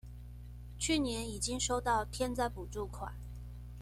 [0.79, 3.13] 去年已經收到天災補助款